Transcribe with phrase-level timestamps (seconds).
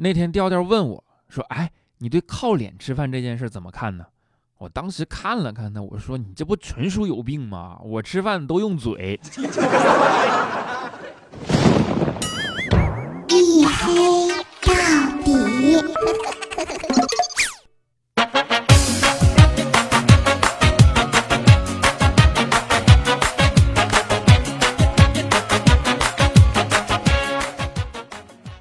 [0.00, 4.04] 那天调调问我说：“哎，你对靠脸吃饭这件事怎么看呢？”
[4.58, 7.76] 我当时看了看他，我说：“你这不纯属有病吗？
[7.82, 9.18] 我吃饭都用嘴。”
[13.28, 14.28] 一黑
[14.62, 14.72] 到
[15.24, 15.34] 底。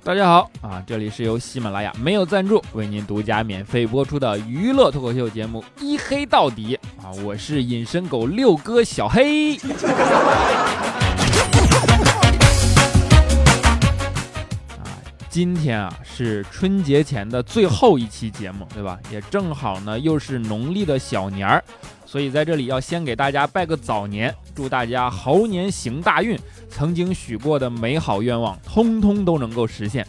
[0.04, 9.57] 大家好啊，这里是由喜马拉雅没有赞助为您独家免费播出的娱乐脱口秀节目《一黑到底》啊，我是隐身狗六哥小黑。
[14.78, 14.87] 啊，
[15.29, 18.97] 今天啊是春节前的最后一期节目，对吧？
[19.11, 21.61] 也正好呢又是农历的小年儿。
[22.06, 30.07] 所以在这里要先给大家拜个早年，祝大家猴年行大运，曾经许过的美好愿望通通都能够实现。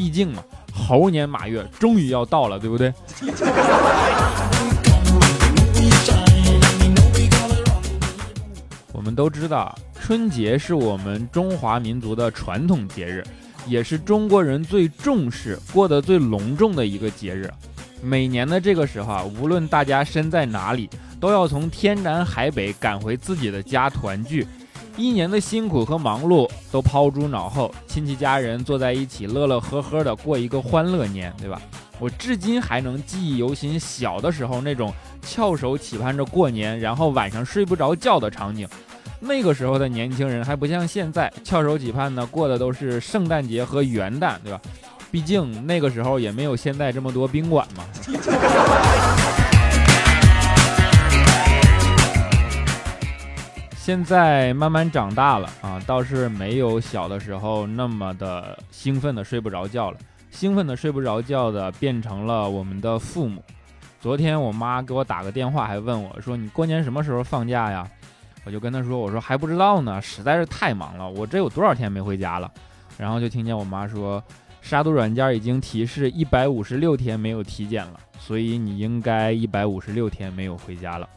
[0.00, 2.90] 毕竟嘛，猴年马月终于要到了，对不对？
[8.94, 13.22] 我们都知道，春节是我们中华民族的传统节日，
[13.66, 17.52] 也是中国人最重视、过得最隆重的一个节日。
[18.02, 20.88] 每年的这个时候啊，无论大家身在哪里。
[21.20, 24.46] 都要从天南海北赶回自己的家团聚，
[24.96, 31.60] 一年的辛苦和忙碌都抛诸脑后，亲戚家人坐在一起，乐乐呵呵的过一个欢乐年，对吧？
[31.98, 38.68] 我至今还能记忆犹新，小的时候那种翘首企盼着过年，然后晚上睡不着觉的场景。
[39.20, 44.60] 那个时候的年轻人还不像现在，翘首企盼呢，过的都是圣诞节和元旦，对吧？
[45.10, 47.84] 毕竟那个时候也没有现在这么多宾馆嘛。
[53.90, 59.98] 现在慢慢长大了啊，倒是没有小的时候那么的兴奋的睡不着觉了。
[60.30, 63.42] 兴奋的睡不着觉的变成了我们的父母。
[64.00, 67.84] 昨天我妈给我打个电话，还问我说：“你过年什么时候放假呀？”
[68.46, 72.48] 我就跟她说：“我说还不知道呢，实在是太忙了，我这有多少天没回家了。”
[72.96, 74.22] 然后就听见我妈说
[74.62, 81.08] ：“杀毒软件已经提示一百五十六天没有体检了，所以你应该一百五十六天没有回家了。”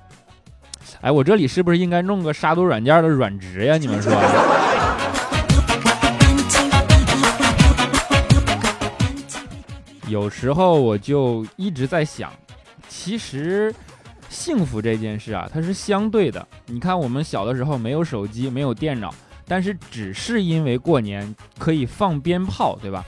[1.01, 3.77] 哎，我这里是不是应该弄个杀毒软件的软值呀？
[3.77, 4.11] 你们说？
[10.07, 12.31] 有时候我就一直在想，
[12.87, 13.73] 其实
[14.29, 16.47] 幸福这件事啊，它是相对的。
[16.67, 19.13] 你看，我们小的时候没有手机，没有电脑，
[19.47, 23.03] 但是只是因为过年可以放鞭炮，对吧？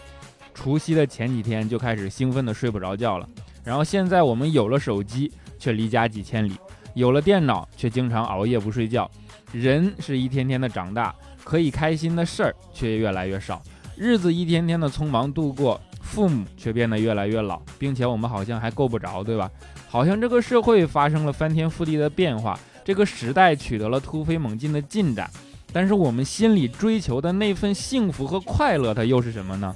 [0.54, 3.28] 除夕的前几天就开始兴奋的睡不着觉了。
[3.64, 6.54] 然后现在我们有了手机，却离家几千里。
[6.96, 9.10] 有了电脑，却经常熬夜不睡觉。
[9.52, 11.14] 人是一天天的长大，
[11.44, 13.62] 可以开心的事儿却越来越少。
[13.98, 19.52] 日子一天天的匆忙度过，父母却变得越来越老，并且我们好像还够不着，对吧？
[19.90, 25.30] 好像这个社会发生了翻天覆地的变化，这个时代取得了突飞猛进的进展。
[25.74, 29.76] 但是我们心里追求的那份幸福和快乐，它又是什么呢？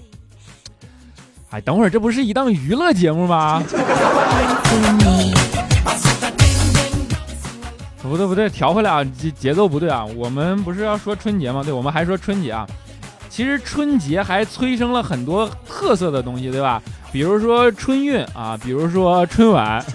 [1.49, 3.61] 哎，等会儿，这不是一档娱乐节目吗？
[8.09, 10.03] 不对不对，调回来啊，节节奏不对啊。
[10.17, 11.61] 我们不是要说春节吗？
[11.63, 12.67] 对，我们还说春节啊。
[13.29, 16.81] 其实春节还催生了很多特色的东西，对吧？
[17.11, 19.85] 比如说春运啊，比如说春晚。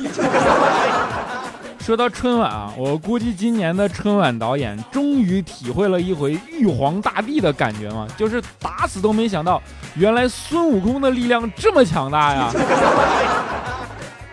[1.81, 9.61] 说到春晚啊，我估计今年的春晚导演终于体会了一回玉皇大帝的感觉嘛，就是打死都没想到，
[9.95, 12.51] 原来孙悟空的力量这么强大呀。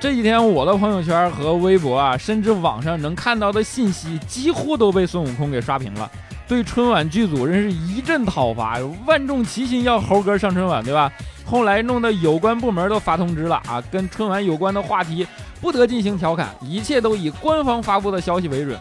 [0.02, 6.10] 这几天我的朋友圈和微博啊，甚至网上能看到的信息，几乎都被孙悟空给刷屏了。
[6.48, 11.14] 对春晚剧组真是一阵讨伐，万众齐心要猴哥上春晚，对吧？
[11.46, 15.28] 后来弄得有关部门都发通知了啊，跟春晚有关的话题
[15.62, 18.76] 不得进行调侃，一切都以官方发布的消息为准。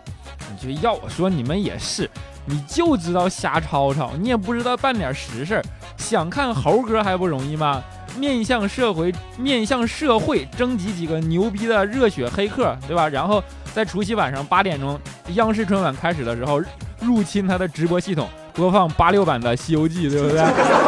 [0.51, 2.11] 你就要我说，你们也是，
[2.47, 5.63] 你就知道瞎吵吵，你也不知道办点实事，
[5.99, 7.83] 想看猴哥还不容易吗？
[8.19, 13.09] 面向社会，面向社会征集几个牛逼的热血黑客，对吧？
[13.09, 13.43] 然后
[13.73, 14.99] 在除夕晚上八点钟，
[15.35, 16.61] 央视春晚开始的时候，
[17.01, 20.45] 入侵他的直播系统，播放八六版的《西游记》，对不对？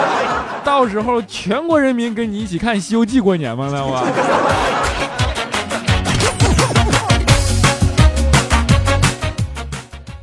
[0.65, 3.69] 到时候全国人民跟你一起看《西游记》过年吗？
[3.73, 4.03] 那我。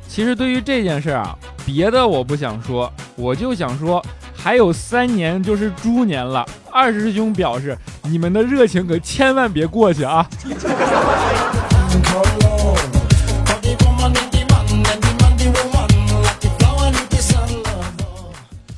[0.07, 1.36] 其实对于这件事啊，
[1.66, 4.04] 别的我不想说，我就想说。
[4.42, 10.27] 还有三年就是猪年了，二师兄表示，你们的热情可千万别过去啊！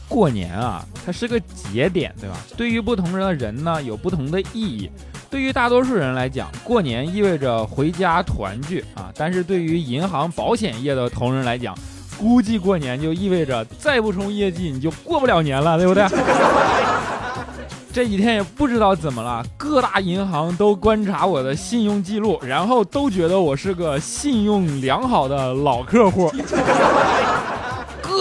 [0.08, 2.36] 过年啊，它是个节点，对吧？
[2.58, 4.92] 对于不同人的人呢，有不同的意义。
[5.30, 9.10] 对于大多数人来讲，过年意味着回家团聚啊。
[9.16, 11.74] 但是对于银行、保险业的同仁来讲，
[12.20, 16.04] 估计过年就意味着再不冲业绩，你就过不了年了，对不对？
[17.94, 26.32] 这几天也不知道怎么了，各大银行都观察我的信用记录，然后都觉得我是个信用良好的老客户。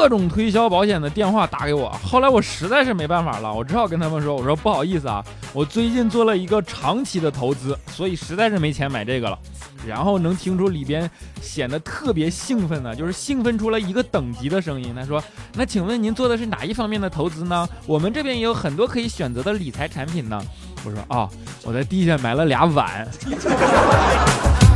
[0.01, 9.39] 各种推销保险的电话打给我，后来我实在是没办法了，我只好跟他们说：“我说不好意思啊，我最近做了一个长期的投资，所以实在是没钱买这个了。”
[9.87, 11.09] 然后能听出里边
[11.43, 14.95] 显得特别兴奋呢，就是兴奋出了一个等级的声音。
[14.97, 17.69] 他说：“那请问您做的是哪一方面的投资呢？
[17.85, 20.43] 我们这边也有很多可以选择的理财产品呢。”
[20.83, 21.29] 我说：“啊，
[21.63, 23.07] 我在地下埋了俩碗，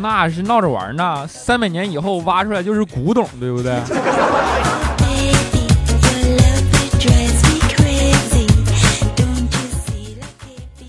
[0.00, 1.26] 那是闹着玩呢。
[1.26, 3.80] 三百年以后挖出来就是古董，对不对？”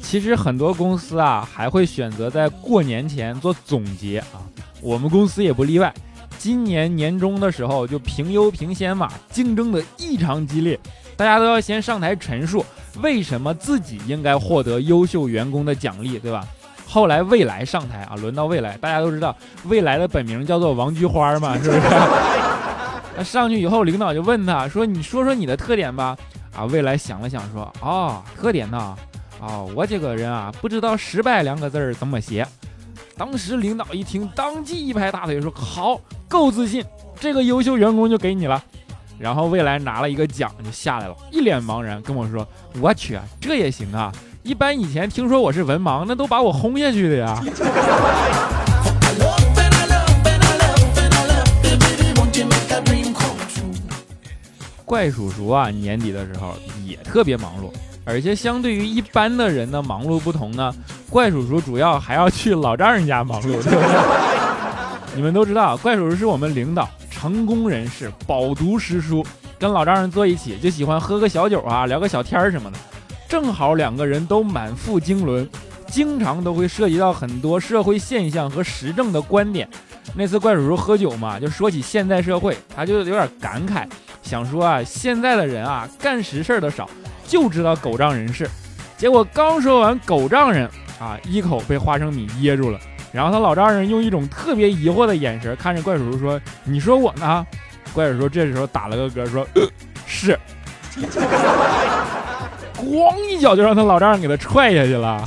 [0.02, 4.44] 其实很多公司啊，还会选择在过年前做总结啊，
[4.82, 5.94] 我们公司也不例外。
[6.38, 10.78] 今年年终的时候就评优评先嘛，竞争的异常激烈，
[11.16, 12.66] 大家都要先上台陈述
[13.02, 16.46] 为什么自己应该获得优秀员工的奖励，对吧？
[16.92, 19.34] 后来未来上台啊，轮到未来，大家都知道
[19.64, 21.82] 未来的本名叫做王菊花嘛， 是不是？
[23.16, 26.18] 那上去以后，领导就问他说：“你说说你的特点吧。”
[26.54, 28.94] 啊，未来想了想说：“哦，特点呢？”
[29.40, 32.46] 哦，我这个人啊，不知道“失败”两个字儿怎么写。
[33.18, 35.98] 当时领导一听，当即一拍大腿说：“好，
[36.28, 36.84] 够自信，
[37.22, 38.62] 这个优秀员工就给你了。”
[39.18, 42.46] 然后未来拿了一个奖就下来了，一脸茫然跟我说
[42.82, 44.12] ：“我去，这也行啊！
[44.44, 47.40] 一般以前听说我是文盲，那都把我轰下去的呀。”
[54.84, 56.54] 怪叔叔啊，年底的时候
[56.86, 57.72] 也特别忙碌。
[58.04, 60.74] 而且相对于一般的人的忙碌不同呢，
[61.08, 63.80] 怪叔叔主要还要去老丈人家忙碌， 对不对？
[65.16, 69.24] 你们都知道，怪叔叔是我们领导，成功人士，饱读诗书，
[69.60, 72.78] 跟老丈人坐一起就喜欢喝个小酒啊，聊个小天儿什么的。
[73.32, 75.48] 正好两个人都满腹经纶，
[75.88, 79.66] 经常都会涉及到很多社会现象和时政的观点。
[80.14, 83.88] 那次怪叔叔喝酒嘛，就说起现代社会，他就有点感慨，
[84.22, 86.90] 想说啊，现在的人啊，干实事的少。
[87.26, 88.46] 就知道狗仗人势，
[88.98, 90.70] 结果刚说完狗仗人
[91.00, 92.78] 啊，一口被花生米噎住了。
[93.14, 97.48] 然后他老丈人用一种特别疑惑的眼神看着怪叔叔说：“你说我呢？”
[97.96, 99.48] 怪叔叔这时候打了个嗝说
[100.06, 100.38] ：“是。”
[102.82, 105.24] 咣一脚就让他老丈人给他踹下去了。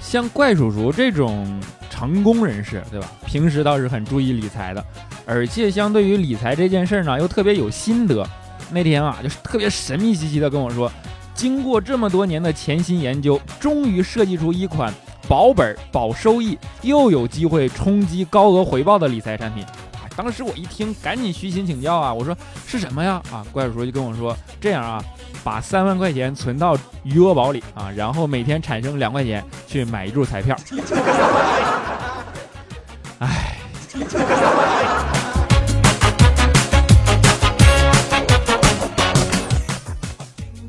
[0.00, 1.60] 像怪叔叔这种。
[2.02, 3.06] 成功人士，对吧？
[3.24, 4.84] 平时倒是很注意理财的，
[5.24, 8.26] 而且相对于理财这件事呢，又特别有心得。
[8.72, 10.90] 那天啊，就是特别神秘兮兮的跟我说，
[11.32, 14.92] 经过这么多年的潜心研究，终于设计出一款
[15.28, 19.64] 保本、保收益，又有机会冲击高额回报的理财产品。
[20.16, 22.36] 当时我一听，赶紧虚心请教啊，我说
[22.66, 23.22] 是什么呀？
[23.32, 25.02] 啊，怪叔叔就跟我说，这样啊。
[25.44, 30.56] 把三万块钱存到余额宝里啊，然后每天产生两块钱去买一注彩票。
[33.18, 33.58] 哎，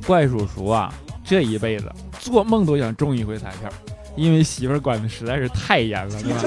[0.07, 0.91] 怪叔叔啊，
[1.23, 3.69] 这一辈子做梦都想中一回彩票，
[4.15, 6.39] 因为媳妇管的实在是太严了，对吧？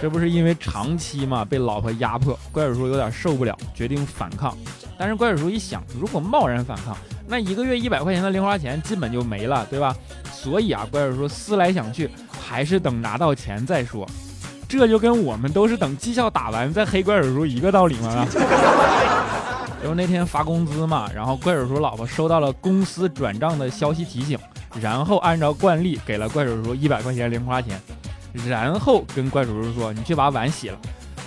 [0.00, 4.56] 这不是因为长期嘛被老婆压迫，怪叔叔有点受不了，决定反抗。
[4.98, 6.96] 但是怪叔叔一想，如果贸然反抗，
[7.28, 9.94] 那一个月一百块钱的零花钱基本就没了，对吧？
[10.32, 12.08] 所以啊，怪叔叔思来想去，
[12.40, 14.08] 还是等拿到钱再说。
[14.66, 18.26] 这就跟我们都是等绩效打完再黑怪叔叔一个道理嘛。
[19.82, 24.38] 然 后那天发工资嘛，然后怪叔叔老婆收到了公司转账的消息提醒，
[24.80, 27.78] 然后按照惯例给了怪叔叔一百块钱零花钱。
[28.46, 30.78] 然后跟怪叔叔说：“你去把碗洗了。”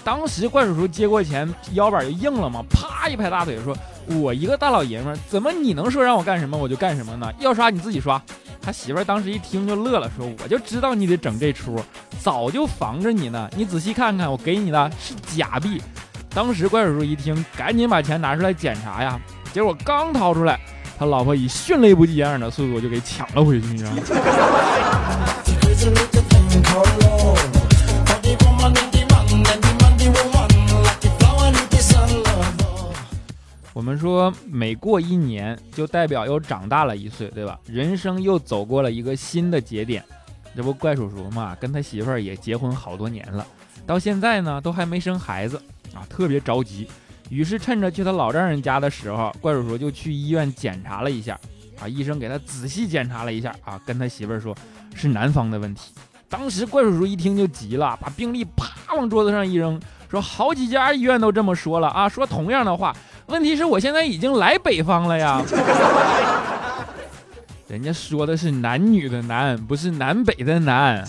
[0.04, 3.74] 当时怪叔叔接过钱，腰板就硬了嘛，啪一拍大腿说
[4.20, 7.32] ：“我一个大老爷们，怎么你能说让我干什么我就干什么呢？
[7.40, 8.22] 要刷你自己刷。”
[8.62, 11.78] 他媳妇当时一听就乐了，说：“我就知道你得整这出，
[12.22, 13.50] 早就防着你呢。
[13.56, 15.82] 你仔细看看，我给你的是假币。”
[16.34, 19.20] 当时怪叔叔一听，赶紧把钱拿出来检查呀，
[19.54, 20.60] 结果刚掏出来，
[20.98, 23.98] 他老婆以迅雷不及掩耳的速度就给抢了回去，你知道吗？
[33.98, 37.60] 说，每过一年就代表又长大了一岁，对吧？
[37.66, 40.04] 人生又走过了一个新的节点。
[40.56, 43.44] 这不怪叔叔嘛，跟他媳妇儿也结婚好多年了，
[43.88, 45.60] 到现在呢都还没生孩子
[45.96, 46.88] 啊，特别着急。
[47.30, 51.40] 于是趁着去他老丈人家的时候，怪叔叔就去医院检查了一下，
[51.82, 54.56] 啊，医生给他仔细检查了一下，啊，跟他媳妇儿说
[54.94, 55.92] 是男方的问题。
[56.30, 62.96] 当时怪叔叔一听就急了，把病历啪往桌子上一扔，说好几家医院都这么说了啊，说同样的话。
[63.28, 65.42] 问题是我现在已经来北方了呀。
[67.68, 71.04] 人家说的是男女的男，不是南北的南。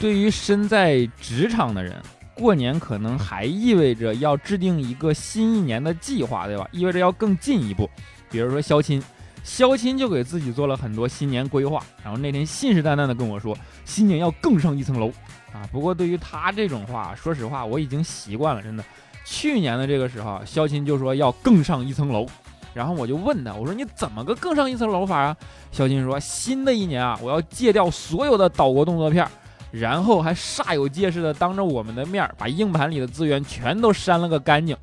[0.00, 1.92] 对于身在职场的人，
[2.32, 6.64] 过年可能还意味着要制定一个新一年的计划，对吧？
[6.70, 7.90] 意味着要更进一步，
[8.30, 9.02] 比如说相亲，
[9.48, 15.08] 肖钦就给自己做了很多新年规划，然后那天信誓旦旦的跟我说，新年要更上一层楼。
[15.54, 18.84] 啊，不过对于他这种话，说实话我已经习惯了，真的。
[19.24, 22.26] 去年的这个时候，肖钦就说要更上一层楼，
[22.74, 25.36] 然后我就问他，我说你怎么个更上一层楼法啊？
[25.72, 29.26] 肖钦说，新的一年啊，我要戒掉所有的岛国动作片，
[29.70, 34.76] 然后还煞有介事的当着我们的面把硬盘里的资源全都删了个干净。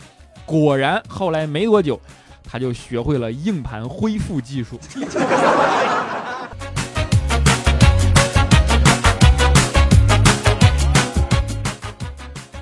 [0.43, 2.00] 果然，后来没多久，
[2.55, 4.79] 他就学会了硬盘恢复技术。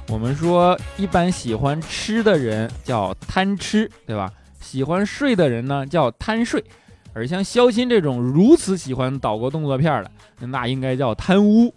[0.10, 4.32] 我们说，一般喜欢吃的人叫贪吃，对吧？
[4.60, 6.64] 喜欢睡的人呢叫贪睡，
[7.14, 10.10] 而像肖钦这种如此喜欢岛国动作片的，
[10.48, 11.72] 那应该叫贪污。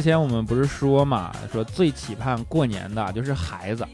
[0.00, 3.86] 之前我们不是说嘛，说最期盼过年的就是孩子，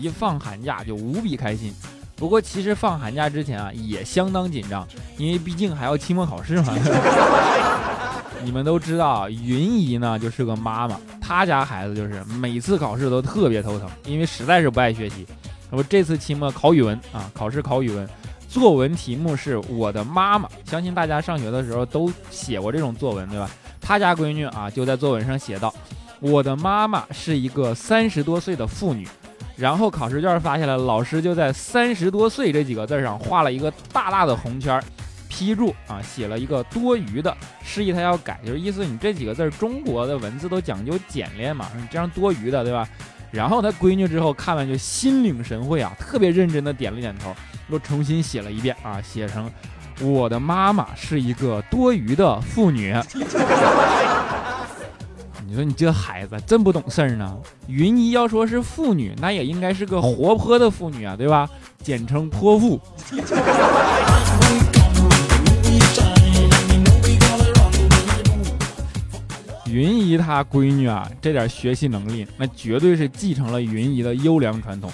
[0.00, 1.72] 一放寒假就无比开心。
[2.16, 4.84] 不过其实放寒假之前啊，也相当紧张，
[5.16, 6.74] 因为毕竟还要期末考试嘛。
[8.42, 15.24] 你们都知道，云姨呢就是个妈妈，她家孩子就是每次考试都特别头疼，因为实在是不爱学习。
[15.70, 18.08] 那么这次期末考语文啊，考试考语文，
[18.48, 20.48] 作文题目是我的妈妈。
[20.64, 23.48] 相信大家上学的时候都写过这种作文，对吧？
[23.82, 25.74] 他家闺女啊就在作文上写道
[26.20, 29.06] ：“我的妈妈是一个三十多岁的妇女。”
[29.54, 34.82] 然后考试卷发下来，老师就在“三十多岁”这几个字上画了一个大大的红圈，
[35.28, 42.88] 批注啊，写了一个多余的，示意他要改，就是意思你这几个字中国的文字都讲究简练嘛，你这样多余的，对吧？
[43.30, 47.34] 然后他闺女之后看完就心领神会啊，特别认真的点了点头，
[47.68, 49.50] 又重新写了一遍啊，写成
[50.00, 52.94] 我的妈妈是一个多余的妇女。
[55.46, 57.36] 你说你这孩子真不懂事儿呢。
[57.66, 61.46] 云姨要说是妇女，那也应该是个活泼的妇女啊，对吧？
[61.82, 62.80] 简称泼妇。
[69.66, 74.90] 云姨她闺女啊，这点学习能力，那绝对是继承了云姨的优良传统。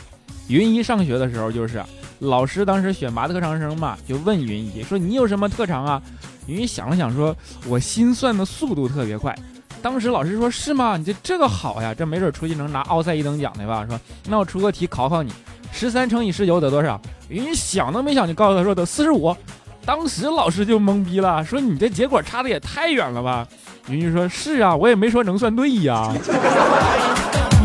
[0.49, 1.81] 云姨上学的时候，就是
[2.20, 6.02] 老师当时选拔特长生嘛，就问云姨说：“你有什么特长啊？”
[6.46, 7.37] 云姨想了想说
[7.68, 9.37] ：“我心算的速度特别快。”
[9.80, 10.96] 当时老师说：“是吗？
[10.96, 13.87] 你这这个好呀，这没准出去能拿奥赛一等奖的吧？
[13.88, 15.32] 说那我出个题考考你，
[15.70, 17.00] 十三乘以十九得多少？
[17.28, 19.37] 云姨想都没想就告诉他说得四十五。
[19.84, 23.46] 当时老师就懵逼了，说你这结果差的也太远了吧？
[23.88, 26.12] 云姨说：是啊，我也没说能算对呀。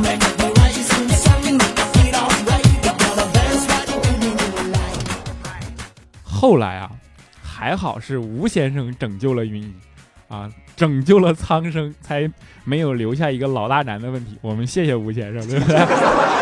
[6.43, 6.91] 后来啊，
[7.41, 9.73] 还好是吴先生拯救了云姨。
[10.27, 12.29] 啊，拯救了苍生，才
[12.65, 14.37] 没有留下一个老大难的问题。
[14.41, 15.77] 我们谢谢吴先生，对不对？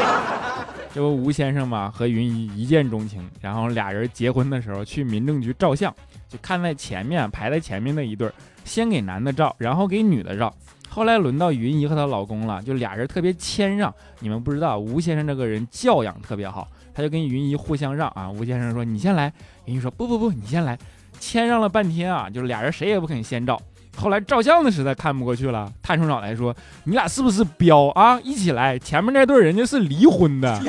[0.91, 5.93] 这不吴先生嘛，和云姨一见钟情，然后俩人结婚的时候去民政局照相，
[6.27, 8.27] 就看在前面排在前面那一对，
[8.65, 10.51] 先给男的照，然后给女的照。
[10.89, 13.93] 后来轮到云姨和她老公了，就俩人特别谦让。
[14.17, 18.29] 你们不知道，吴先生这个人教养特别好，他就跟云姨互相让啊。
[18.29, 19.31] 吴先生说：“你先来。”
[19.65, 20.77] 云姨说：“不不不，你先来。”
[21.19, 23.61] 谦让了半天啊，就是俩人谁也不肯先照。
[23.97, 26.55] 后来照相的实在看不过去了，探出脑袋说
[26.85, 28.19] ：“你俩是不是彪啊？
[28.21, 30.59] 一起来，前面那对人家是离婚的。”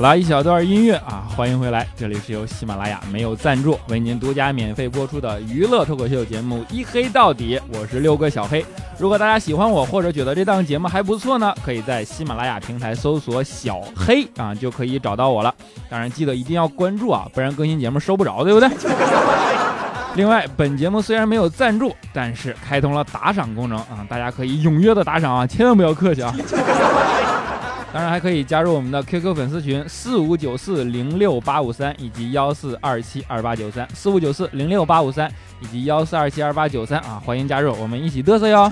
[0.00, 8.64] 好了一小段音乐啊，欢迎回来，这里是由喜马拉雅没有赞助为您独家免费播出的娱乐脱口秀节目《一黑到底》，我是六哥小黑。
[8.98, 15.54] 如果大家喜欢我或者觉得这档节目还不错呢，可以在喜马拉雅平台搜索小黑啊，就可以找到我了。
[15.90, 18.70] 当然记得一定要关注啊，不然更新节目收不着，对不对？
[20.14, 26.34] 另外，本节目虽然没有赞助，但是开通了打赏功能啊，大家可以踊跃的打赏啊，千万不要客气啊。
[27.92, 35.28] 当然还可以加入我们的 QQ 粉丝群四五九四零六八五三以及幺四二七二八九三四五九四零六八五三
[35.60, 38.70] 以及幺四二七二八九三啊，欢迎加入，我们一起嘚瑟哟。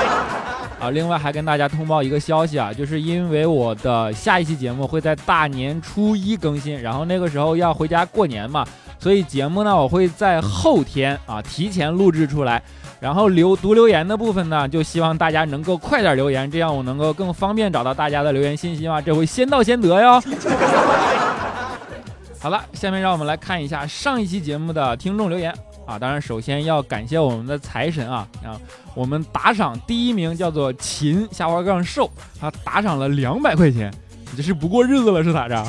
[0.78, 8.66] 啊，另外还跟大家通报一个消息啊，就是因为我的下一期节目会在大年初一更新，然后那个时候要回家过年嘛，
[8.98, 12.62] 所以节目呢我会在后天啊提前录制出来。
[12.98, 19.00] 然后留读留言的部分呢，就希望大家能够快点留言，这样我能够更方便找到大家的留言信息嘛。
[19.00, 20.22] 这回先到先得哟。
[22.38, 25.52] 好了，下面让我们来看一下上一期节目的听众留言
[25.84, 25.98] 啊。
[25.98, 28.54] 当然，首先要感谢我们的财神啊啊，
[28.94, 32.08] 我们打赏第一名叫做秦下滑杠瘦，
[32.40, 33.92] 他打赏了两百块钱，
[34.30, 35.64] 你这是不过日子了是咋着？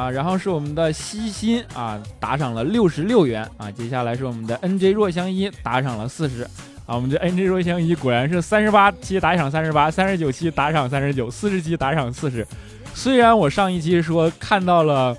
[0.00, 3.70] 啊，然后是我们的西心啊，打赏了六十六元啊。
[3.70, 6.42] 接下来是我们的 N J 若香一打赏了四十
[6.86, 6.96] 啊。
[6.96, 12.46] 我们这 N J 若香一果然是三十八期打赏三十八，三十九期打赏三十九，四十期打赏四十。
[12.94, 15.14] 虽然我上一期说看到了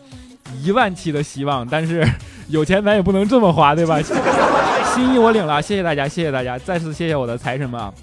[0.64, 2.04] 一万期的希望，但是
[2.48, 4.02] 有钱咱也不能这么花，对吧？
[4.96, 7.94] 心意我领了，谢谢大家，谢谢大家，再次谢谢我的财神们啊。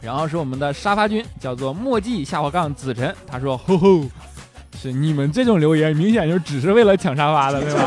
[0.00, 4.00] 然后是我们的沙发君，叫做墨迹下滑杠子晨，他说：吼吼。
[4.80, 7.80] 是你们这种留言，明显就只是为了抢沙发的，对吧？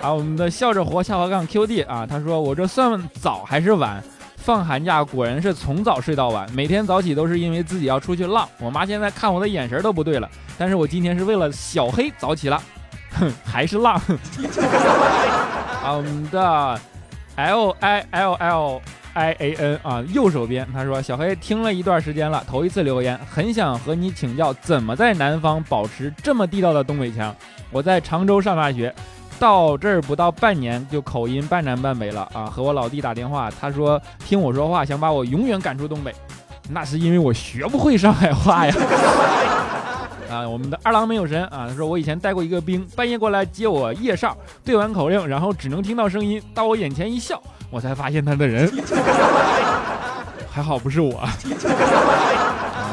[0.02, 4.02] 啊，我们的笑着活下滑杠 QD 啊，他说我这算早还是晚？
[4.36, 8.48] 放寒假果然是从早睡到晚，每天早起都是因为自己要出去浪。
[8.58, 10.28] 我妈现在看我的眼神都不对了，
[10.58, 12.60] 但是我今天是为了小黑早起了，
[13.12, 13.94] 哼，还是浪。
[15.84, 16.80] 啊，我们的
[17.36, 18.80] L I L L。
[19.14, 27.34] I a n 啊，右手边，他说小黑听了一段时间了，头一次留言，很想和你请教怎么在南方保持这么地道的东北腔。
[27.70, 28.94] 我在常州上大学，
[29.38, 32.46] 到这儿不到半年就口音半南半北了啊！
[32.46, 36.14] 和我老弟打电话，他说听我说话想把我永远赶出东北，
[36.70, 38.74] 那是因为我学不会上海话呀。
[40.32, 44.34] 啊，我们的二郎没有神啊，他说我以前带过一个兵，半夜过来接我夜哨，
[44.64, 47.42] 对完口令，然后只能听到声音，到我眼前一笑。
[47.72, 48.70] 我才发现他的人，
[50.52, 51.18] 还好不是我。
[51.18, 51.32] 啊，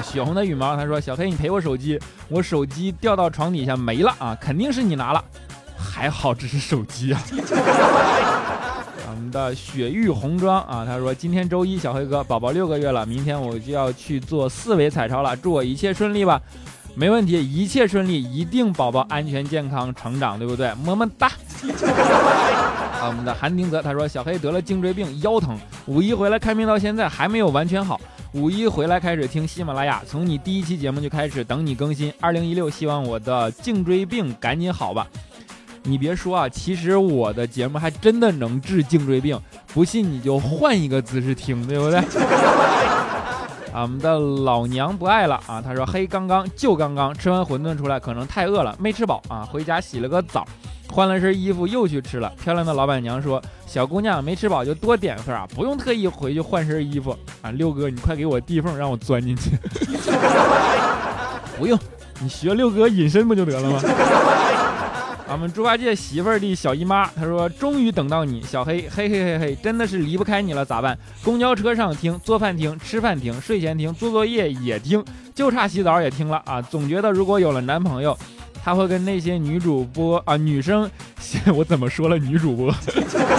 [0.01, 5.21] 血红的羽毛，他说：“小黑，你赔我手机，我手机掉到床底下没了啊，肯定是你拿了，
[5.77, 7.21] 还好这是手机啊。
[9.11, 16.41] ”我们的雪域红妆啊，他说：“今天周一，小黑哥，宝宝六个月了，明天我就要去做四维彩超了，祝我一切顺利吧。”
[16.95, 20.73] 没问题，一切顺利，一定宝宝安全健康成长，对不对？
[20.83, 21.31] 么么哒。
[22.99, 27.99] 啊，我们的韩丁泽他说小黑得了颈椎病，腰疼，五一回来看病到现在还没有完全好。
[28.33, 32.13] 五一回来开始听喜马拉雅，从你第一期节目就开始等你更新。
[32.19, 35.07] 二零一六，希望我的颈椎病赶紧好吧。
[35.83, 39.39] 你别说啊，其实我的节目还真的能治颈椎病，
[39.73, 41.99] 不信你就换一个姿势听，对不对？
[43.71, 50.45] 啊，我们的老娘不爱了啊，他说黑刚刚就刚刚吃完馄饨出来，可能太饿了，没吃饱啊，回家洗了个澡。
[50.91, 52.33] 换了身衣服又去吃了。
[52.43, 59.51] 漂亮的老板娘说：“小姑娘没吃饱就多点份啊，不用特意回去换身衣服啊。”六哥，你快给我地缝，让我钻进去。
[61.57, 61.77] 不用，
[62.19, 63.81] 你学六哥隐身不就得了吗？
[65.29, 70.97] 俺们猪八戒媳妇儿的小姨妈，她说：“终于等到你，小黑，嘿嘿嘿嘿，真的是离不开你了，咋办？
[71.23, 76.59] 公交车上听，做饭听，吃饭听，睡前听，做作业也听，就差洗澡也听了啊！
[76.59, 78.17] 总觉得如果有了男朋友。”
[78.69, 80.87] 他会跟那些女主播啊，女生，
[81.55, 82.71] 我怎么说了女主播？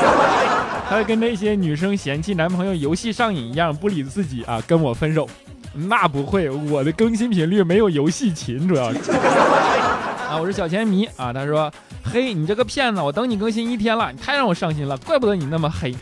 [0.91, 5.29] 他会跟那些女生嫌弃男朋友游戏上瘾一样不理自己啊，跟我分手？
[5.73, 8.99] 那不会，我的更新频率没有游戏勤，主要是
[10.29, 11.33] 啊，我是小钱迷啊。
[11.33, 15.95] 他说：“嘿，你这个骗子，我等你更新一天了，你太让我伤心了，怪不得你那么黑，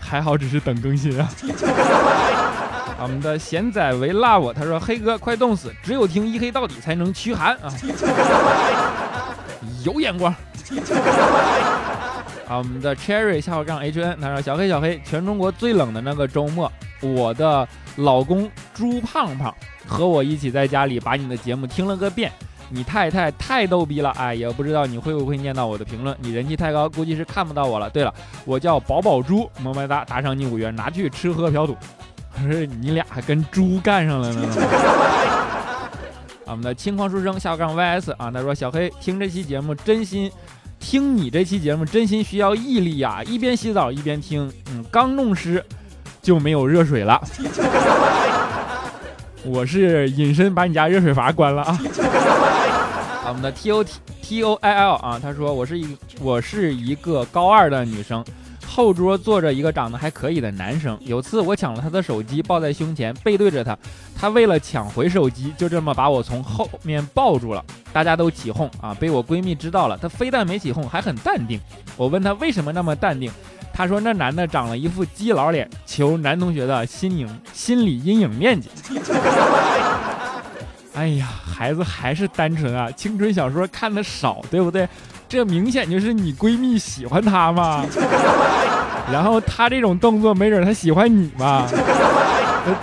[0.00, 1.30] 还好只是等更新啊。”
[3.00, 7.72] 我们的贤仔为 love，他说：“黑哥快冻死，只有听一黑到底才能驱寒啊，
[9.84, 10.34] 有眼光。”
[12.48, 19.54] 啊，我们的 cherry 下划杠 hn，他说：“小黑小黑，全中国最冷的那个周末，我的老公朱胖胖
[19.86, 22.32] 和我一起在家里把你的节目听了个遍，
[22.68, 27.88] 你太太太逗逼了，哎，也不知道你会不会念到我的评论，你人气太高，估计是看不到我了。
[27.90, 28.12] 对了，
[28.44, 31.76] 我叫宝宝猪，么么哒，打赏你五元，拿去吃喝嫖赌。”
[32.40, 34.42] 可是你俩还跟猪干上了呢！
[36.46, 40.30] 我们的轻狂书生下杠 YS 啊，他说小黑听这期节目真心，
[40.78, 45.62] 听你这期节目真心需要毅力呀，一边洗澡一边听，嗯，刚弄湿
[46.22, 47.20] 就没有热水了。
[49.44, 51.78] 我是隐身把你家热水阀关了啊！
[53.28, 58.24] 我们的 T O T T O I L 啊，他说我是一我是一个高二的女生，
[58.68, 60.96] 后桌坐着一个长得还可以的男生。
[61.00, 63.76] 有次我抢了他的手机，抱在胸前，背对着他，
[64.14, 67.64] 他为了抢回手机，就这么把我从后面抱住了。
[67.92, 71.58] 大家都起哄啊，被我闺蜜知道了，她非但没起哄，还很淡定。
[71.96, 73.32] 我问她为什么那么淡定，
[73.72, 78.68] 她说那男的长了一副基佬脸，求男同学的心影心理阴影面积。
[80.94, 84.88] 哎呀，孩子还是单纯啊，青春小说看的少，对不对？
[85.28, 87.84] 这明显就是你闺蜜喜欢他嘛。
[89.12, 91.66] 然后他这种动作，没准他喜欢你嘛。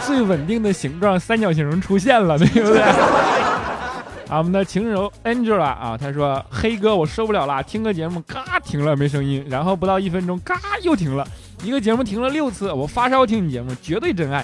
[0.04, 2.82] 最稳定的形状三角形出现了，对不对？
[4.28, 11.24] 啊，我们的情柔 Angela 啊，他说：“黑哥，我受不了了，听个节目嘎停了没声音，然后不到一分钟嘎又停了，
[11.62, 14.44] 一个节目停了六次，我发烧听你节目，绝对真爱。”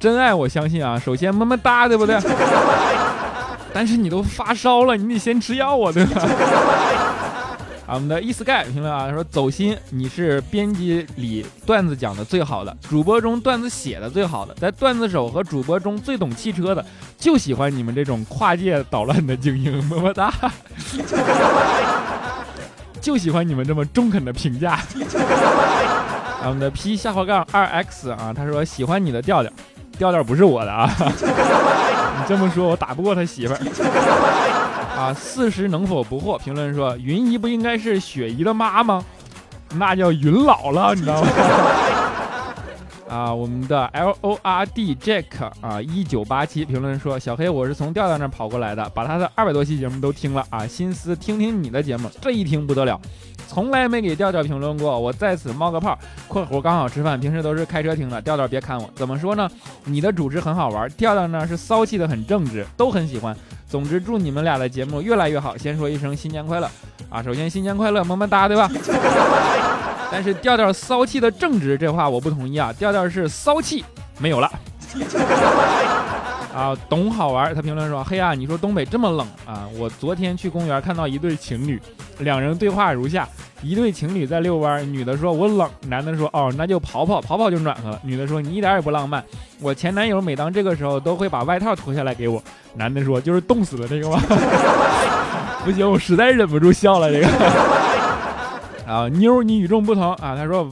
[0.00, 0.98] 真爱，我相信啊。
[0.98, 2.18] 首先么么哒，对不对？
[3.74, 6.22] 但是你都发烧了，你得先吃药啊，对吧？
[7.86, 16.86] 啊，我们的 e sky 评论啊说走心，你是编辑里段子讲的最好的，主播中段子写的最好的，在段子手和主播中最懂汽车的，
[17.18, 20.32] 就喜欢你们这种跨界捣乱的精英，么么哒。
[23.00, 24.74] 就喜欢你们这么中肯的评价。
[24.74, 29.52] 啊，我们的 P 下滑杠二 X 啊，他说喜欢你的调调。
[29.96, 30.90] 调调不是我的啊！
[32.26, 33.60] 这么说，我打不过他媳妇儿
[34.96, 35.12] 啊！
[35.12, 36.38] 四十能否不惑？
[36.38, 39.04] 评论说云姨不应该是雪姨的妈吗？
[39.76, 41.28] 那叫云姥姥，你知道吗？
[43.10, 45.24] 啊，我们的 L O R D Jack
[45.60, 53.00] 啊，一九八七评论说小黑，我是从调调那跑过来的，把他的二百多期节目都听了啊，心思听听你的节目，这一听不得了。
[53.46, 55.98] 从来没给调调评论过，我在此冒个泡。
[56.28, 58.20] 括弧刚好吃饭，平时都是开车听的。
[58.20, 59.48] 调调别看我，怎么说呢？
[59.84, 63.36] 你的主持很好玩，调调呢是骚气的很正直，都很喜欢。
[63.68, 65.56] 总之祝你们俩的节目越来越好。
[65.56, 66.70] 先说一声新年快乐
[67.10, 67.22] 啊！
[67.22, 68.70] 首先新年快乐，么么哒，对吧？
[70.10, 72.72] 但是调调骚气的正直这话我不同意啊！
[72.72, 73.84] 调调是骚气
[74.18, 74.50] 没有了。
[76.54, 77.52] 啊，懂好玩。
[77.54, 79.66] 他评论说：“嘿呀，你说东北这么冷啊？
[79.76, 81.80] 我昨天去公园看到一对情侣，
[82.18, 83.28] 两人对话如下：
[83.60, 88.00] 一对情侣在遛弯，女的说我冷，男的说哦那就跑跑跑跑就暖和了。
[88.04, 89.24] 女的说你一点也不浪漫，
[89.60, 92.40] 我前男友每当这个时候都会把外套脱下来给我。
[92.74, 94.20] 男的说就是冻死了那个吗？
[95.64, 97.28] 不行，我实在忍不住笑了这个。
[98.86, 100.70] 啊，妞你与众不同啊，他说。”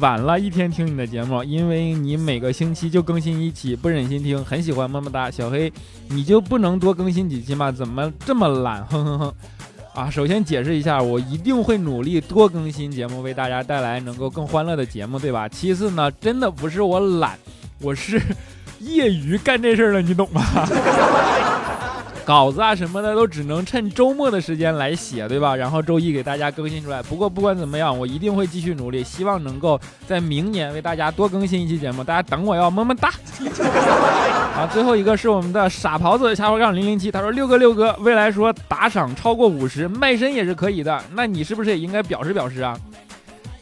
[0.00, 5.30] 晚了一天听你的节目，因为你每个星期就更新一期，不忍心听，很喜欢，么么哒。
[5.30, 5.72] 小黑，
[6.08, 7.70] 你就不能多更新几期吗？
[7.70, 8.84] 怎么这么懒？
[8.86, 9.34] 哼哼哼！
[9.94, 15.48] 啊，首先解释一下，我一定会努力多更新节目，为大家带来能够更欢乐的节目，对吧？
[15.48, 17.38] 其次呢，真的不是我懒，
[17.80, 18.20] 我是
[18.80, 20.42] 业余干这事儿了，你懂吗？
[22.24, 25.54] 稿子啊什么的都只能趁周末的时间来写，对吧？
[25.54, 27.02] 然后周一给大家更新出来。
[27.02, 32.02] 不过不管怎么样，我一定会继续努力，希望能够在明年为大家多更新一期节目。
[32.02, 33.10] 大家等我哟，么么哒！
[34.56, 42.74] 啊，最后一个是我们的傻狍子下滑杠零零七，他说六哥六哥，未来说打赏超过五十卖身也是可以的，那你是不是也应该表示表示啊？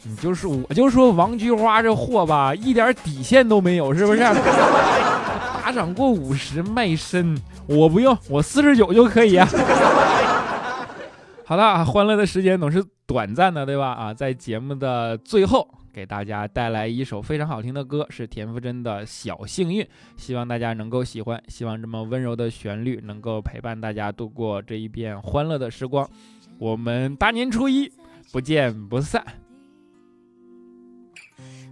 [0.03, 4.23] 你就是我就说王菊花这货吧，一点底线都没有，是不是？
[5.73, 9.47] 长过五十卖身，我不用，我四十九就可以啊。
[11.45, 13.91] 好了，欢乐的时间总是短暂的，对吧？
[13.91, 19.83] 啊，在节目的最后，给大家带来一首非常好听的歌，是田馥甄的《小幸运》，
[20.15, 26.09] 希望大家能够喜欢，希望这么温柔的旋律能够陪伴大家度过这一遍欢乐的时光。
[26.57, 27.91] 我们大年初一
[28.31, 29.42] 不见不散。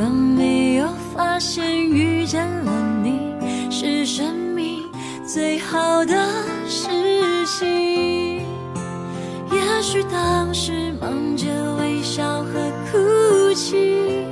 [0.00, 3.20] 为什么没有发现遇见了你
[3.70, 4.82] 是生命
[5.26, 6.14] 最好的
[6.66, 6.88] 事
[7.44, 7.68] 情？
[9.52, 11.46] 也许当时忙着
[11.78, 14.24] 微笑和哭泣，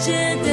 [0.00, 0.47] 界的。